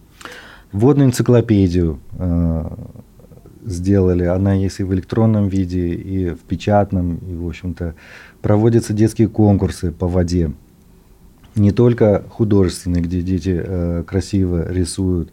Водную 0.73 1.07
энциклопедию 1.07 1.99
э, 2.19 2.65
сделали. 3.67 4.23
Она 4.23 4.53
есть 4.53 4.79
и 4.79 4.83
в 4.83 4.93
электронном 4.93 5.47
виде, 5.47 5.89
и 5.89 6.29
в 6.29 6.39
печатном. 6.39 7.17
И, 7.17 7.35
в 7.35 7.47
общем-то, 7.47 7.95
проводятся 8.41 8.93
детские 8.93 9.27
конкурсы 9.27 9.91
по 9.91 10.07
воде. 10.07 10.51
Не 11.55 11.71
только 11.71 12.23
художественные, 12.29 13.01
где 13.01 13.21
дети 13.21 13.61
э, 13.63 14.03
красиво 14.05 14.71
рисуют, 14.71 15.31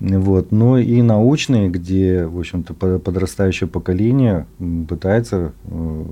вот, 0.00 0.50
но 0.50 0.78
и 0.78 1.00
научные, 1.02 1.68
где, 1.68 2.26
в 2.26 2.38
общем-то, 2.38 2.74
по- 2.74 2.98
подрастающее 2.98 3.68
поколение 3.68 4.46
пытается 4.88 5.52
э, 5.66 6.04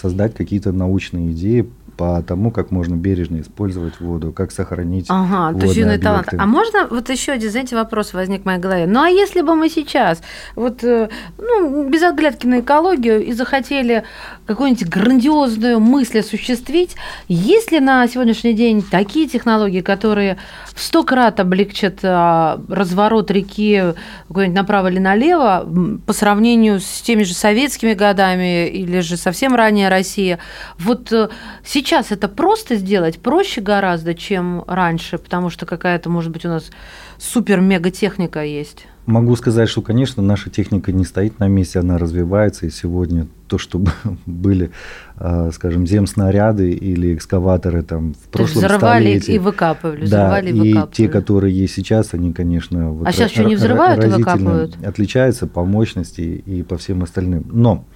создать 0.00 0.34
какие-то 0.34 0.70
научные 0.72 1.32
идеи 1.32 1.68
по 1.98 2.22
тому, 2.22 2.52
как 2.52 2.70
можно 2.70 2.94
бережно 2.94 3.40
использовать 3.40 4.00
воду, 4.00 4.32
как 4.32 4.52
сохранить 4.52 5.06
Ага, 5.08 5.58
то 5.58 5.64
есть 5.64 5.76
водные 5.76 5.94
юный 5.94 5.98
талант. 5.98 6.28
А 6.30 6.46
можно 6.46 6.86
вот 6.88 7.10
еще 7.10 7.32
один, 7.32 7.50
знаете, 7.50 7.74
вопрос 7.74 8.14
возник 8.14 8.42
в 8.42 8.44
моей 8.44 8.60
голове. 8.60 8.86
Ну 8.86 9.02
а 9.02 9.08
если 9.10 9.42
бы 9.42 9.56
мы 9.56 9.68
сейчас, 9.68 10.22
вот, 10.54 10.84
э, 10.84 11.08
ну, 11.38 11.88
без 11.88 12.02
оглядки 12.04 12.46
на 12.46 12.60
экологию 12.60 13.24
и 13.24 13.32
захотели 13.32 14.04
какую-нибудь 14.48 14.88
грандиозную 14.88 15.78
мысль 15.78 16.20
осуществить, 16.20 16.96
есть 17.28 17.70
ли 17.70 17.80
на 17.80 18.08
сегодняшний 18.08 18.54
день 18.54 18.82
такие 18.82 19.28
технологии, 19.28 19.82
которые 19.82 20.38
в 20.74 20.80
сто 20.82 21.04
крат 21.04 21.38
облегчат 21.38 21.98
а, 22.02 22.58
разворот 22.70 23.30
реки 23.30 23.92
какой-нибудь 24.28 24.56
направо 24.56 24.88
или 24.90 24.98
налево 24.98 25.68
по 26.06 26.14
сравнению 26.14 26.80
с 26.80 27.02
теми 27.02 27.24
же 27.24 27.34
советскими 27.34 27.92
годами 27.92 28.68
или 28.68 29.00
же 29.00 29.18
совсем 29.18 29.54
ранее 29.54 29.90
Россия? 29.90 30.38
Вот 30.78 31.12
э, 31.12 31.28
сейчас 31.62 32.10
это 32.10 32.26
просто 32.26 32.76
сделать, 32.76 33.20
проще 33.20 33.60
гораздо, 33.60 34.14
чем 34.14 34.64
раньше, 34.66 35.18
потому 35.18 35.50
что 35.50 35.66
какая-то, 35.66 36.08
может 36.08 36.32
быть, 36.32 36.46
у 36.46 36.48
нас 36.48 36.70
супер-мега 37.18 37.90
техника 37.90 38.42
есть. 38.42 38.86
Могу 39.08 39.36
сказать, 39.36 39.70
что, 39.70 39.80
конечно, 39.80 40.22
наша 40.22 40.50
техника 40.50 40.92
не 40.92 41.06
стоит 41.06 41.38
на 41.38 41.48
месте, 41.48 41.78
она 41.78 41.96
развивается, 41.96 42.66
и 42.66 42.70
сегодня 42.70 43.26
то, 43.46 43.56
что 43.56 43.82
были, 44.26 44.70
а, 45.16 45.50
скажем, 45.50 45.86
земснаряды 45.86 46.72
или 46.72 47.14
экскаваторы 47.14 47.82
там 47.82 48.12
в 48.12 48.28
прошлом 48.28 48.64
взрывали 48.64 49.18
столетии. 49.18 49.32
и 49.32 49.38
выкапывали, 49.38 50.06
да, 50.06 50.26
взрывали 50.26 50.50
и 50.50 50.50
и 50.50 50.72
выкапывали. 50.72 50.94
те, 50.94 51.08
которые 51.08 51.58
есть 51.58 51.72
сейчас, 51.72 52.12
они, 52.12 52.34
конечно, 52.34 52.90
вот 52.90 53.08
А 53.08 53.12
сейчас 53.12 53.30
что, 53.30 53.44
не 53.44 53.56
взрывают 53.56 54.04
и 54.04 54.08
выкапывают? 54.08 54.76
отличаются 54.84 55.46
по 55.46 55.64
мощности 55.64 56.20
и 56.20 56.62
по 56.62 56.76
всем 56.76 57.02
остальным. 57.02 57.46
Но 57.50 57.86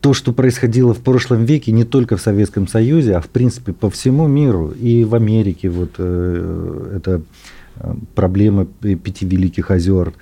то, 0.00 0.14
что 0.14 0.32
происходило 0.32 0.94
в 0.94 1.00
прошлом 1.00 1.44
веке, 1.44 1.72
не 1.72 1.82
только 1.82 2.16
в 2.16 2.20
Советском 2.20 2.68
Союзе, 2.68 3.16
а 3.16 3.20
в 3.20 3.26
принципе 3.30 3.72
по 3.72 3.90
всему 3.90 4.28
миру, 4.28 4.70
и 4.70 5.02
в 5.02 5.16
Америке, 5.16 5.70
вот 5.70 5.94
э, 5.98 6.92
это 6.98 7.22
э, 7.80 7.94
проблема 8.14 8.64
пяти 8.66 9.26
великих 9.26 9.70
озер, 9.70 10.14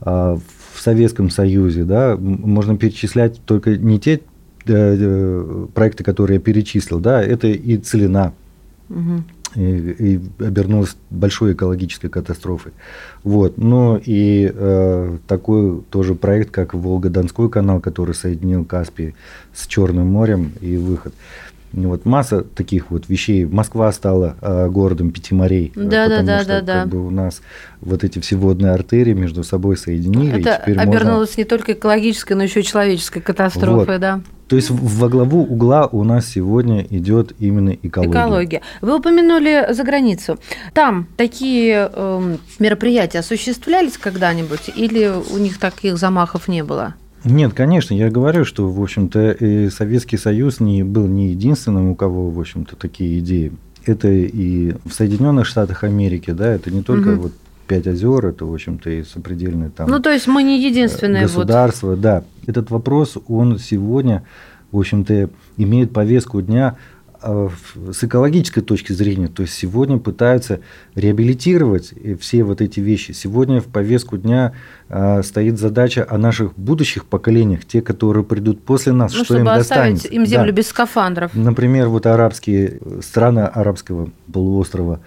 а 0.00 0.38
в 0.72 0.80
Советском 0.80 1.30
Союзе, 1.30 1.84
да, 1.84 2.16
можно 2.16 2.76
перечислять 2.76 3.40
только 3.44 3.76
не 3.76 4.00
те 4.00 4.20
э, 4.66 5.66
проекты, 5.74 6.02
которые 6.04 6.36
я 6.36 6.40
перечислил, 6.40 6.98
да, 6.98 7.22
это 7.22 7.48
и 7.48 7.76
целина, 7.76 8.32
угу. 8.88 9.22
и, 9.54 9.60
и 9.60 10.20
обернулась 10.42 10.96
большой 11.10 11.52
экологической 11.52 12.08
катастрофой. 12.08 12.72
Вот. 13.22 13.58
Но 13.58 14.00
и 14.02 14.50
э, 14.52 15.18
такой 15.26 15.82
тоже 15.90 16.14
проект, 16.14 16.50
как 16.50 16.74
Волго-Донской 16.74 17.50
канал, 17.50 17.80
который 17.80 18.14
соединил 18.14 18.64
Каспий 18.64 19.14
с 19.52 19.66
Черным 19.66 20.06
морем 20.08 20.52
и 20.60 20.76
выход. 20.76 21.12
Вот 21.72 22.04
масса 22.04 22.42
таких 22.42 22.90
вот 22.90 23.08
вещей. 23.08 23.44
Москва 23.44 23.90
стала 23.92 24.36
э, 24.40 24.68
городом 24.68 25.10
пяти 25.10 25.34
морей, 25.34 25.72
да, 25.74 26.04
потому 26.04 26.26
да, 26.26 26.38
что 26.40 26.48
да, 26.48 26.60
да. 26.60 26.80
как 26.80 26.88
бы 26.88 27.06
у 27.06 27.10
нас 27.10 27.42
вот 27.80 28.04
эти 28.04 28.18
все 28.18 28.36
водные 28.36 28.72
артерии 28.72 29.14
между 29.14 29.42
собой 29.42 29.76
соединили. 29.76 30.40
Это 30.40 30.56
обернулось 30.56 31.30
можно... 31.30 31.40
не 31.40 31.44
только 31.44 31.72
экологической, 31.72 32.34
но 32.34 32.42
еще 32.42 32.60
и 32.60 32.64
человеческой 32.64 33.20
катастрофой, 33.20 33.94
вот. 33.94 34.00
да. 34.00 34.20
То 34.48 34.56
есть 34.56 34.68
во 34.70 35.08
главу 35.08 35.44
угла 35.44 35.86
у 35.86 36.04
нас 36.04 36.26
сегодня 36.26 36.82
идет 36.90 37.32
именно 37.38 37.70
экология. 37.70 38.10
Экология. 38.10 38.60
Вы 38.82 38.96
упомянули 38.98 39.72
за 39.72 39.82
границу. 39.82 40.38
Там 40.74 41.08
такие 41.16 41.90
э, 41.90 42.36
мероприятия 42.58 43.20
осуществлялись 43.20 43.96
когда-нибудь, 43.96 44.70
или 44.76 45.10
у 45.30 45.38
них 45.38 45.58
таких 45.58 45.96
замахов 45.96 46.48
не 46.48 46.62
было? 46.62 46.94
Нет, 47.24 47.54
конечно, 47.54 47.94
я 47.94 48.10
говорю, 48.10 48.44
что, 48.44 48.68
в 48.68 48.82
общем-то, 48.82 49.70
Советский 49.70 50.16
Союз 50.16 50.60
не 50.60 50.82
был 50.82 51.06
не 51.06 51.28
единственным, 51.28 51.90
у 51.90 51.94
кого, 51.94 52.30
в 52.30 52.40
общем-то, 52.40 52.76
такие 52.76 53.18
идеи. 53.20 53.52
Это 53.84 54.08
и 54.08 54.74
в 54.84 54.92
Соединенных 54.92 55.46
Штатах 55.46 55.84
Америки, 55.84 56.30
да, 56.30 56.52
это 56.52 56.70
не 56.70 56.82
только 56.82 57.10
угу. 57.10 57.22
вот 57.22 57.32
пять 57.66 57.86
озер, 57.86 58.26
это, 58.26 58.44
в 58.44 58.52
общем-то, 58.52 58.90
и 58.90 59.02
сопредельные 59.02 59.70
там... 59.70 59.88
Ну, 59.88 60.00
то 60.00 60.10
есть 60.10 60.26
мы 60.26 60.42
не 60.42 60.62
единственные 60.62 61.22
Государства, 61.22 61.88
вот. 61.88 62.00
да. 62.00 62.24
Этот 62.46 62.70
вопрос, 62.70 63.16
он 63.28 63.58
сегодня, 63.58 64.24
в 64.72 64.78
общем-то, 64.78 65.30
имеет 65.56 65.92
повестку 65.92 66.42
дня 66.42 66.76
с 67.22 68.04
экологической 68.04 68.60
точки 68.60 68.92
зрения, 68.92 69.28
то 69.28 69.42
есть 69.42 69.54
сегодня 69.54 69.98
пытаются 69.98 70.60
реабилитировать 70.94 71.94
все 72.20 72.42
вот 72.42 72.60
эти 72.60 72.80
вещи. 72.80 73.12
Сегодня 73.12 73.60
в 73.60 73.66
повестку 73.66 74.18
дня 74.18 74.52
а, 74.88 75.22
стоит 75.22 75.58
задача 75.58 76.06
о 76.08 76.18
наших 76.18 76.58
будущих 76.58 77.04
поколениях, 77.04 77.64
те, 77.64 77.80
которые 77.80 78.24
придут 78.24 78.62
после 78.62 78.92
нас, 78.92 79.14
ну, 79.14 79.24
что 79.24 79.38
им 79.38 79.44
достанется. 79.44 80.08
им 80.08 80.26
землю 80.26 80.52
да. 80.52 80.52
без 80.52 80.68
скафандров. 80.68 81.34
Например, 81.34 81.88
вот 81.88 82.06
арабские 82.06 82.78
страны 83.02 83.40
арабского 83.40 84.10
полуострова, 84.32 85.00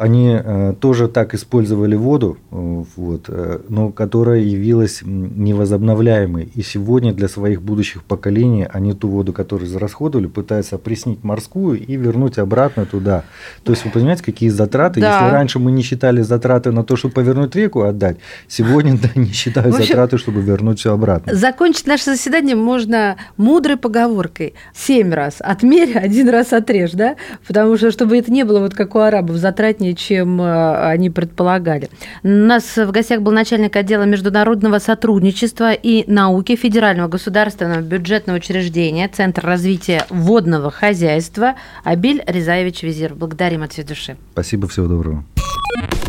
они 0.00 0.34
э, 0.42 0.72
тоже 0.80 1.08
так 1.08 1.34
использовали 1.34 1.94
воду, 1.94 2.38
э, 2.50 2.84
вот, 2.96 3.24
э, 3.28 3.60
но 3.68 3.90
которая 3.90 4.40
явилась 4.40 5.02
невозобновляемой. 5.04 6.50
И 6.54 6.62
сегодня 6.62 7.12
для 7.12 7.28
своих 7.28 7.60
будущих 7.60 8.02
поколений 8.04 8.66
они 8.72 8.94
ту 8.94 9.08
воду, 9.08 9.34
которую 9.34 9.68
зарасходовали, 9.68 10.26
пытаются 10.26 10.76
опреснить 10.76 11.22
морскую 11.22 11.78
и 11.78 11.96
вернуть 11.96 12.38
обратно 12.38 12.86
туда. 12.86 13.24
То 13.62 13.72
есть 13.72 13.84
вы 13.84 13.90
понимаете, 13.90 14.22
какие 14.24 14.48
затраты? 14.48 15.02
Да. 15.02 15.20
Если 15.20 15.34
раньше 15.34 15.58
мы 15.58 15.70
не 15.70 15.82
считали 15.82 16.22
затраты 16.22 16.72
на 16.72 16.82
то, 16.82 16.96
чтобы 16.96 17.12
повернуть 17.12 17.54
реку 17.54 17.82
отдать, 17.82 18.16
сегодня 18.48 18.96
да, 18.96 19.10
не 19.14 19.32
считают 19.32 19.74
общем, 19.74 19.86
затраты, 19.86 20.16
чтобы 20.16 20.40
вернуть 20.40 20.78
все 20.78 20.94
обратно. 20.94 21.34
Закончить 21.34 21.86
наше 21.86 22.04
заседание 22.04 22.56
можно 22.56 23.16
мудрой 23.36 23.76
поговоркой. 23.76 24.54
Семь 24.74 25.12
раз 25.12 25.36
отмерь, 25.40 25.98
один 25.98 26.30
раз 26.30 26.54
отрежь, 26.54 26.92
да? 26.92 27.16
Потому 27.46 27.76
что, 27.76 27.90
чтобы 27.90 28.16
это 28.16 28.32
не 28.32 28.44
было 28.44 28.60
вот 28.60 28.72
как 28.72 28.94
у 28.94 29.00
арабов, 29.00 29.36
затратнее 29.36 29.89
сложнее, 29.90 29.94
чем 29.94 30.40
э, 30.40 30.90
они 30.90 31.10
предполагали. 31.10 31.88
У 32.22 32.28
нас 32.28 32.76
в 32.76 32.90
гостях 32.90 33.20
был 33.20 33.32
начальник 33.32 33.76
отдела 33.76 34.04
международного 34.04 34.78
сотрудничества 34.78 35.72
и 35.72 36.04
науки 36.10 36.56
Федерального 36.56 37.08
государственного 37.08 37.80
бюджетного 37.80 38.38
учреждения 38.38 39.08
Центр 39.08 39.44
развития 39.44 40.06
водного 40.10 40.70
хозяйства 40.70 41.54
Абиль 41.84 42.22
Резаевич 42.26 42.82
Визир. 42.82 43.14
Благодарим 43.14 43.62
от 43.62 43.72
всей 43.72 43.84
души. 43.84 44.16
Спасибо, 44.32 44.68
всего 44.68 44.86
доброго. 44.86 45.24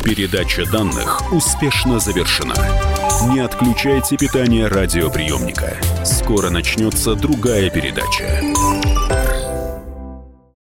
Передача 0.03 0.65
данных 0.71 1.21
успешно 1.31 1.99
завершена. 1.99 2.55
Не 3.31 3.41
отключайте 3.41 4.17
питание 4.17 4.67
радиоприемника. 4.67 5.77
Скоро 6.03 6.49
начнется 6.49 7.13
другая 7.13 7.69
передача. 7.69 8.41